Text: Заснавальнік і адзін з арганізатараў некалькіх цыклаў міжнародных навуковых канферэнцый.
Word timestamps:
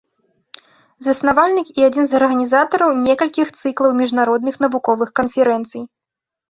Заснавальнік 1.07 1.67
і 1.81 1.85
адзін 1.89 2.05
з 2.13 2.17
арганізатараў 2.21 2.89
некалькіх 3.07 3.47
цыклаў 3.61 3.97
міжнародных 4.01 4.55
навуковых 4.67 5.09
канферэнцый. 5.23 5.83